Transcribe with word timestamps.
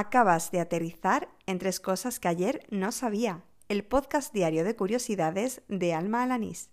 Acabas 0.00 0.52
de 0.52 0.60
aterrizar 0.60 1.28
en 1.46 1.58
tres 1.58 1.80
cosas 1.80 2.20
que 2.20 2.28
ayer 2.28 2.64
no 2.70 2.92
sabía. 2.92 3.42
El 3.68 3.82
podcast 3.82 4.32
diario 4.32 4.62
de 4.62 4.76
curiosidades 4.76 5.62
de 5.66 5.92
Alma 5.92 6.22
Alanís. 6.22 6.70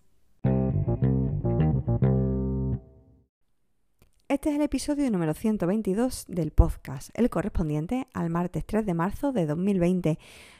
Este 4.27 4.49
es 4.51 4.55
el 4.55 4.61
episodio 4.61 5.09
número 5.09 5.33
122 5.33 6.25
del 6.27 6.51
podcast, 6.51 7.09
el 7.15 7.31
correspondiente 7.31 8.05
al 8.13 8.29
martes 8.29 8.63
3 8.63 8.85
de 8.85 8.93
marzo 8.93 9.31
de 9.31 9.47
2020. 9.47 10.19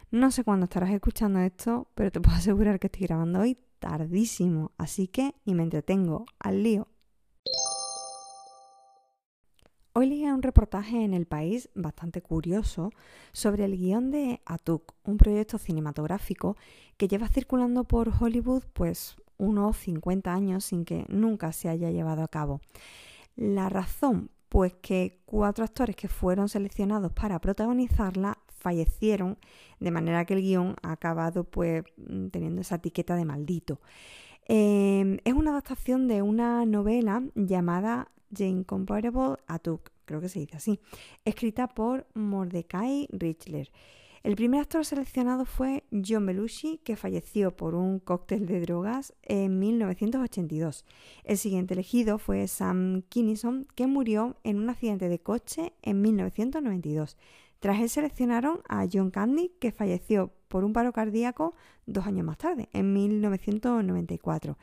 No 0.10 0.32
sé 0.32 0.44
cuándo 0.44 0.64
estarás 0.64 0.90
escuchando 0.90 1.42
esto, 1.42 1.92
pero 1.94 2.12
te 2.12 2.20
puedo 2.20 2.36
asegurar 2.38 2.80
que 2.80 2.88
estoy 2.88 3.06
grabando 3.06 3.42
hoy 3.42 3.60
tardísimo, 3.78 4.72
así 4.80 5.08
que 5.08 5.36
ni 5.46 5.54
me 5.54 5.62
entretengo, 5.62 6.26
al 6.40 6.64
lío. 6.64 6.88
Hoy 9.98 10.08
leía 10.08 10.36
un 10.36 10.42
reportaje 10.42 11.06
en 11.06 11.14
El 11.14 11.26
País 11.26 11.70
bastante 11.74 12.22
curioso 12.22 12.92
sobre 13.32 13.64
el 13.64 13.78
guion 13.78 14.12
de 14.12 14.42
Atuk, 14.46 14.94
un 15.06 15.16
proyecto 15.16 15.58
cinematográfico 15.58 16.58
que 16.98 17.08
lleva 17.08 17.30
circulando 17.30 17.86
por 17.86 18.10
Hollywood 18.10 18.64
pues 18.74 19.16
unos 19.38 19.78
50 19.78 20.34
años 20.34 20.66
sin 20.66 20.84
que 20.84 21.06
nunca 21.08 21.54
se 21.54 21.70
haya 21.70 21.92
llevado 21.92 22.24
a 22.24 22.28
cabo. 22.28 22.60
La 23.38 23.70
razón, 23.70 24.32
pues 24.50 24.74
que 24.74 25.22
cuatro 25.26 25.64
actores 25.64 25.96
que 25.96 26.10
fueron 26.10 26.50
seleccionados 26.50 27.14
para 27.14 27.40
protagonizarla 27.40 28.38
fallecieron, 28.50 29.38
de 29.80 29.92
manera 29.92 30.26
que 30.26 30.34
el 30.34 30.42
guion 30.42 30.76
ha 30.82 30.92
acabado 30.92 31.46
pues 31.46 31.86
teniendo 32.32 32.60
esa 32.60 32.76
etiqueta 32.76 33.16
de 33.16 33.24
maldito. 33.24 33.80
Eh, 34.48 35.18
es 35.24 35.34
una 35.34 35.52
adaptación 35.52 36.08
de 36.08 36.22
una 36.22 36.66
novela 36.66 37.24
llamada 37.36 38.12
The 38.34 38.48
Incomparable 38.48 39.38
Atuk, 39.48 39.92
creo 40.06 40.22
que 40.22 40.30
se 40.30 40.40
dice 40.40 40.58
así, 40.58 40.80
escrita 41.24 41.68
por 41.68 42.08
Mordecai 42.14 43.08
Richler. 43.12 43.72
El 44.26 44.36
primer 44.36 44.62
actor 44.62 44.84
seleccionado 44.84 45.46
fue 45.46 45.84
John 45.92 46.26
Belushi, 46.26 46.80
que 46.84 46.96
falleció 46.96 47.56
por 47.56 47.76
un 47.76 48.00
cóctel 48.00 48.48
de 48.48 48.60
drogas 48.60 49.14
en 49.22 49.60
1982. 49.60 50.84
El 51.24 51.38
siguiente 51.38 51.76
elegido 51.76 52.18
fue 52.18 52.48
Sam 52.48 53.04
Kinison, 53.08 53.68
que 53.76 53.86
murió 53.86 54.36
en 54.44 54.58
un 54.58 54.72
accidente 54.72 55.10
de 55.10 55.20
coche 55.20 55.74
en 55.84 56.02
1992. 56.02 57.18
Tras 57.60 57.80
él 57.80 57.90
seleccionaron 57.90 58.62
a 58.68 58.88
John 58.92 59.12
Candy, 59.12 59.52
que 59.60 59.72
falleció 59.72 60.32
por 60.48 60.64
un 60.64 60.74
paro 60.74 60.94
cardíaco 60.94 61.56
dos 61.86 62.06
años 62.06 62.26
más 62.26 62.38
tarde, 62.38 62.70
en 62.74 62.94
1994. 62.94 64.58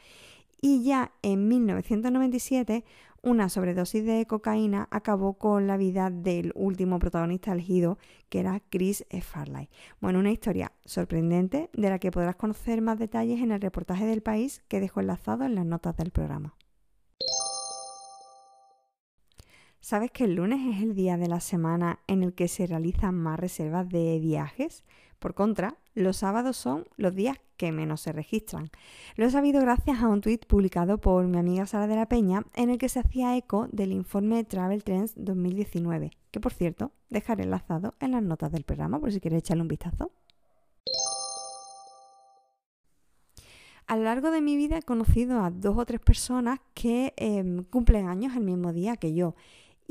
Y 0.61 0.85
ya 0.85 1.13
en 1.23 1.49
1997 1.49 2.85
una 3.25 3.49
sobredosis 3.49 4.05
de 4.05 4.27
cocaína 4.27 4.89
acabó 4.91 5.35
con 5.35 5.69
la 5.69 5.77
vida 5.77 6.11
del 6.11 6.51
último 6.57 6.99
protagonista 6.99 7.53
elegido, 7.53 7.99
que 8.29 8.41
era 8.41 8.61
Chris 8.69 9.05
Farley. 9.23 9.69
Bueno, 10.01 10.19
una 10.19 10.33
historia 10.33 10.73
sorprendente 10.85 11.71
de 11.73 11.89
la 11.89 12.01
que 12.01 12.11
podrás 12.11 12.35
conocer 12.35 12.83
más 12.83 12.99
detalles 12.99 13.41
en 13.41 13.53
el 13.53 13.61
reportaje 13.61 14.07
del 14.07 14.23
país 14.23 14.63
que 14.67 14.81
dejo 14.81 14.99
enlazado 15.01 15.45
en 15.45 15.55
las 15.55 15.65
notas 15.65 15.97
del 15.97 16.11
programa. 16.11 16.57
¿Sabes 19.83 20.13
que 20.13 20.23
el 20.23 20.37
lunes 20.37 20.61
es 20.77 20.81
el 20.81 20.95
día 20.95 21.17
de 21.17 21.27
la 21.27 21.41
semana 21.41 21.99
en 22.07 22.23
el 22.23 22.35
que 22.35 22.47
se 22.47 22.69
realizan 22.69 23.17
más 23.17 23.41
reservas 23.41 23.89
de 23.89 24.21
viajes? 24.21 24.85
Por 25.19 25.35
contra, 25.35 25.77
los 25.95 26.19
sábados 26.19 26.57
son 26.57 26.87
los 26.97 27.17
días 27.17 27.39
que 27.57 27.73
menos 27.73 28.01
se 28.01 28.13
registran. 28.13 28.71
Lo 29.17 29.27
he 29.27 29.31
sabido 29.33 29.61
gracias 29.61 30.01
a 30.01 30.07
un 30.07 30.21
tuit 30.21 30.47
publicado 30.47 30.99
por 30.99 31.27
mi 31.27 31.37
amiga 31.37 31.67
Sara 31.67 31.89
de 31.89 31.97
la 31.97 32.07
Peña 32.07 32.45
en 32.55 32.71
el 32.71 32.79
que 32.79 32.89
se 32.89 33.01
hacía 33.01 33.37
eco 33.37 33.67
del 33.73 33.91
informe 33.91 34.45
Travel 34.45 34.85
Trends 34.85 35.15
2019, 35.17 36.13
que 36.31 36.39
por 36.39 36.53
cierto 36.53 36.93
dejaré 37.11 37.43
enlazado 37.43 37.97
en 37.99 38.13
las 38.13 38.23
notas 38.23 38.53
del 38.53 38.63
programa 38.63 39.01
por 39.01 39.11
si 39.11 39.19
quieres 39.19 39.41
echarle 39.41 39.63
un 39.63 39.69
vistazo. 39.69 40.13
A 43.89 43.97
lo 43.97 44.05
largo 44.05 44.31
de 44.31 44.43
mi 44.43 44.57
vida 44.57 44.79
he 44.79 44.83
conocido 44.83 45.43
a 45.43 45.51
dos 45.51 45.77
o 45.77 45.85
tres 45.85 46.01
personas 46.01 46.61
que 46.73 47.15
em, 47.17 47.65
cumplen 47.65 48.07
años 48.07 48.37
el 48.37 48.45
mismo 48.45 48.73
día 48.73 48.97
que 48.97 49.13
yo. 49.13 49.35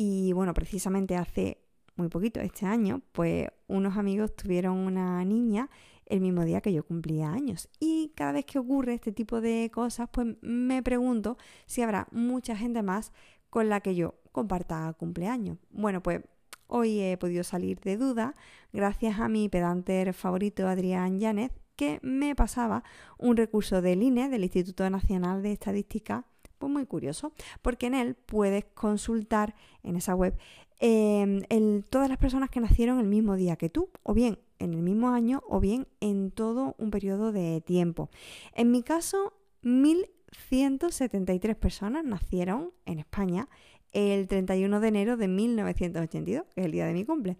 Y 0.03 0.33
bueno, 0.33 0.55
precisamente 0.55 1.15
hace 1.15 1.59
muy 1.95 2.07
poquito, 2.07 2.39
este 2.39 2.65
año, 2.65 3.03
pues 3.11 3.49
unos 3.67 3.97
amigos 3.97 4.35
tuvieron 4.35 4.75
una 4.75 5.23
niña 5.23 5.69
el 6.07 6.21
mismo 6.21 6.43
día 6.43 6.59
que 6.59 6.73
yo 6.73 6.83
cumplía 6.83 7.31
años. 7.31 7.69
Y 7.79 8.11
cada 8.15 8.31
vez 8.31 8.45
que 8.45 8.57
ocurre 8.57 8.95
este 8.95 9.11
tipo 9.11 9.41
de 9.41 9.69
cosas, 9.71 10.09
pues 10.11 10.37
me 10.41 10.81
pregunto 10.81 11.37
si 11.67 11.83
habrá 11.83 12.07
mucha 12.09 12.55
gente 12.55 12.81
más 12.81 13.13
con 13.51 13.69
la 13.69 13.81
que 13.81 13.93
yo 13.93 14.15
comparta 14.31 14.91
cumpleaños. 14.97 15.59
Bueno, 15.69 16.01
pues 16.01 16.21
hoy 16.65 16.99
he 16.99 17.15
podido 17.17 17.43
salir 17.43 17.79
de 17.81 17.97
duda 17.97 18.33
gracias 18.73 19.19
a 19.19 19.29
mi 19.29 19.49
pedanter 19.49 20.15
favorito 20.15 20.67
Adrián 20.67 21.19
Llanes, 21.19 21.51
que 21.75 21.99
me 22.01 22.33
pasaba 22.33 22.83
un 23.19 23.37
recurso 23.37 23.83
del 23.83 24.01
INE, 24.01 24.29
del 24.29 24.45
Instituto 24.45 24.89
Nacional 24.89 25.43
de 25.43 25.51
Estadística, 25.51 26.25
pues 26.61 26.71
muy 26.71 26.85
curioso, 26.85 27.33
porque 27.61 27.87
en 27.87 27.95
él 27.95 28.15
puedes 28.15 28.63
consultar 28.73 29.55
en 29.83 29.97
esa 29.97 30.15
web 30.15 30.37
Em, 30.83 31.43
todas 31.91 32.09
las 32.09 32.17
personas 32.17 32.49
que 32.49 32.59
nacieron 32.59 32.99
el 32.99 33.05
mismo 33.05 33.35
día 33.35 33.55
que 33.55 33.69
tú, 33.69 33.91
o 34.01 34.15
bien 34.15 34.39
en 34.57 34.73
el 34.73 34.81
mismo 34.81 35.09
año, 35.09 35.43
o 35.47 35.59
bien 35.59 35.87
en 35.99 36.31
todo 36.31 36.73
un 36.79 36.89
periodo 36.89 37.31
de 37.31 37.61
tiempo. 37.61 38.09
En 38.55 38.71
mi 38.71 38.81
caso, 38.81 39.31
1.173 39.61 41.55
personas 41.55 42.03
nacieron 42.03 42.71
en 42.87 42.97
España 42.97 43.47
el 43.91 44.27
31 44.27 44.79
de 44.79 44.87
enero 44.87 45.17
de 45.17 45.27
1982, 45.27 46.45
que 46.55 46.61
es 46.61 46.65
el 46.65 46.71
día 46.71 46.87
de 46.87 46.93
mi 46.93 47.05
cumple. 47.05 47.37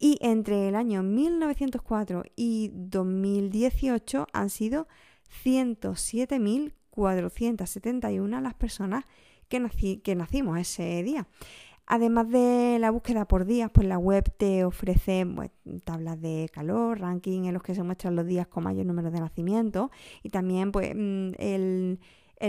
Y 0.00 0.18
entre 0.20 0.68
el 0.68 0.74
año 0.74 1.04
1904 1.04 2.24
y 2.34 2.72
2018 2.74 4.26
han 4.32 4.50
sido 4.50 4.88
107.471 6.94 8.40
las 8.40 8.54
personas 8.54 9.04
que, 9.48 10.00
que 10.02 10.14
nacimos 10.14 10.58
ese 10.58 11.02
día. 11.02 11.26
Además 11.86 12.28
de 12.28 12.78
la 12.78 12.90
búsqueda 12.90 13.26
por 13.26 13.44
días, 13.44 13.70
pues 13.72 13.86
la 13.86 13.98
web 13.98 14.24
te 14.36 14.64
ofrece 14.64 15.26
pues, 15.26 15.50
tablas 15.84 16.20
de 16.20 16.48
calor, 16.52 17.00
ranking 17.00 17.44
en 17.44 17.54
los 17.54 17.62
que 17.62 17.74
se 17.74 17.82
muestran 17.82 18.14
los 18.14 18.24
días 18.24 18.46
con 18.46 18.64
mayor 18.64 18.86
número 18.86 19.10
de 19.10 19.20
nacimiento 19.20 19.90
y 20.22 20.30
también 20.30 20.70
pues 20.70 20.94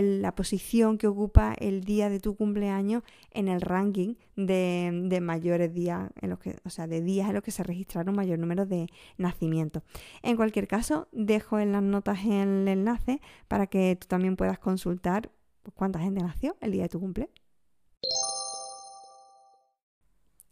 la 0.02 0.34
posición 0.34 0.98
que 0.98 1.06
ocupa 1.06 1.54
el 1.58 1.84
día 1.84 2.10
de 2.10 2.20
tu 2.20 2.36
cumpleaños 2.36 3.02
en 3.30 3.48
el 3.48 3.60
ranking 3.60 4.14
de, 4.36 5.18
mayores 5.22 5.72
días, 5.72 6.10
en 6.20 6.30
los 6.30 6.38
que, 6.38 6.56
o 6.64 6.70
sea, 6.70 6.86
de 6.86 7.00
días 7.00 7.28
en 7.28 7.34
los 7.34 7.42
que 7.42 7.50
se 7.50 7.62
registraron 7.62 8.16
mayor 8.16 8.38
número 8.38 8.66
de 8.66 8.88
nacimientos. 9.18 9.82
En 10.22 10.36
cualquier 10.36 10.66
caso, 10.66 11.08
dejo 11.12 11.58
en 11.58 11.72
las 11.72 11.82
notas 11.82 12.24
el 12.24 12.66
enlace 12.66 13.20
para 13.48 13.66
que 13.66 13.96
tú 14.00 14.06
también 14.08 14.36
puedas 14.36 14.58
consultar 14.58 15.30
pues, 15.62 15.74
cuánta 15.74 16.00
gente 16.00 16.22
nació 16.22 16.56
el 16.60 16.72
día 16.72 16.82
de 16.82 16.88
tu 16.88 17.00
cumpleaños. 17.00 17.34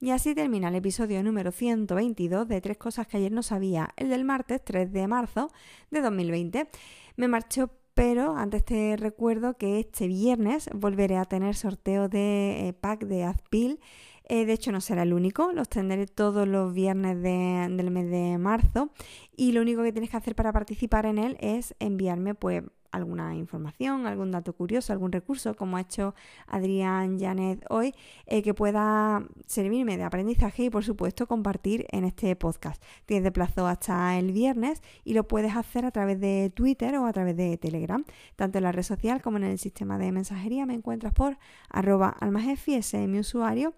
Y 0.02 0.10
así 0.10 0.34
termina 0.34 0.66
el 0.66 0.74
episodio 0.74 1.22
número 1.22 1.52
122 1.52 2.48
de 2.48 2.60
Tres 2.60 2.76
Cosas 2.76 3.06
que 3.06 3.18
ayer 3.18 3.30
no 3.30 3.44
sabía, 3.44 3.90
el 3.96 4.08
del 4.08 4.24
martes 4.24 4.60
3 4.64 4.92
de 4.92 5.06
marzo 5.06 5.52
de 5.92 6.00
2020. 6.00 6.68
Me 7.14 7.28
marcho, 7.28 7.70
pero 7.94 8.36
antes 8.36 8.64
te 8.64 8.96
recuerdo 8.96 9.54
que 9.54 9.80
este 9.80 10.06
viernes 10.06 10.70
volveré 10.74 11.16
a 11.16 11.24
tener 11.24 11.54
sorteo 11.54 12.08
de 12.08 12.68
eh, 12.68 12.72
pack 12.72 13.04
de 13.04 13.24
Azpil. 13.24 13.80
Eh, 14.28 14.46
de 14.46 14.52
hecho, 14.52 14.72
no 14.72 14.80
será 14.80 15.02
el 15.02 15.12
único, 15.12 15.52
los 15.52 15.68
tendré 15.68 16.06
todos 16.06 16.48
los 16.48 16.72
viernes 16.72 17.20
del 17.22 17.90
mes 17.90 18.10
de 18.10 18.38
marzo. 18.38 18.90
Y 19.36 19.52
lo 19.52 19.60
único 19.60 19.82
que 19.82 19.92
tienes 19.92 20.10
que 20.10 20.16
hacer 20.16 20.34
para 20.34 20.52
participar 20.52 21.06
en 21.06 21.18
él 21.18 21.36
es 21.40 21.74
enviarme, 21.80 22.34
pues, 22.34 22.62
alguna 22.92 23.34
información, 23.34 24.06
algún 24.06 24.30
dato 24.30 24.52
curioso, 24.52 24.92
algún 24.92 25.10
recurso, 25.12 25.54
como 25.54 25.76
ha 25.76 25.80
hecho 25.80 26.14
Adrián 26.46 27.18
Janet 27.18 27.64
hoy, 27.68 27.94
eh, 28.26 28.42
que 28.42 28.54
pueda 28.54 29.26
servirme 29.46 29.96
de 29.96 30.04
aprendizaje 30.04 30.64
y, 30.64 30.70
por 30.70 30.84
supuesto, 30.84 31.26
compartir 31.26 31.86
en 31.90 32.04
este 32.04 32.36
podcast. 32.36 32.82
Tienes 33.06 33.24
de 33.24 33.32
plazo 33.32 33.66
hasta 33.66 34.18
el 34.18 34.32
viernes 34.32 34.82
y 35.04 35.14
lo 35.14 35.26
puedes 35.26 35.56
hacer 35.56 35.84
a 35.84 35.90
través 35.90 36.20
de 36.20 36.52
Twitter 36.54 36.96
o 36.96 37.06
a 37.06 37.12
través 37.12 37.36
de 37.36 37.56
Telegram. 37.56 38.04
Tanto 38.36 38.58
en 38.58 38.64
la 38.64 38.72
red 38.72 38.82
social 38.82 39.22
como 39.22 39.38
en 39.38 39.44
el 39.44 39.58
sistema 39.58 39.98
de 39.98 40.12
mensajería 40.12 40.66
me 40.66 40.74
encuentras 40.74 41.12
por 41.12 41.38
arroba 41.68 42.08
almajefi, 42.08 42.74
ese 42.74 43.02
es 43.02 43.08
mi 43.08 43.18
usuario. 43.18 43.74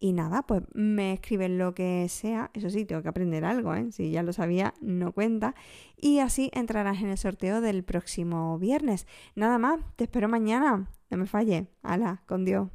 Y 0.00 0.12
nada, 0.12 0.42
pues 0.42 0.62
me 0.74 1.12
escriben 1.14 1.58
lo 1.58 1.74
que 1.74 2.06
sea. 2.08 2.50
Eso 2.54 2.70
sí, 2.70 2.84
tengo 2.84 3.02
que 3.02 3.08
aprender 3.08 3.44
algo, 3.44 3.74
¿eh? 3.74 3.90
Si 3.90 4.10
ya 4.10 4.22
lo 4.22 4.32
sabía, 4.32 4.74
no 4.80 5.12
cuenta. 5.12 5.54
Y 5.96 6.20
así 6.20 6.50
entrarás 6.54 7.00
en 7.00 7.08
el 7.08 7.18
sorteo 7.18 7.60
del 7.60 7.82
próximo 7.82 8.58
viernes. 8.58 9.06
Nada 9.34 9.58
más, 9.58 9.80
te 9.96 10.04
espero 10.04 10.28
mañana. 10.28 10.88
No 11.10 11.16
me 11.16 11.26
falle. 11.26 11.66
Hala, 11.82 12.22
con 12.26 12.44
Dios. 12.44 12.68